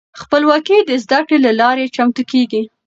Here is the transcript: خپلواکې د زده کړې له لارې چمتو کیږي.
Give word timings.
خپلواکې 0.21 0.77
د 0.89 0.91
زده 1.03 1.19
کړې 1.27 1.37
له 1.45 1.51
لارې 1.61 1.91
چمتو 1.95 2.23
کیږي. 2.31 2.61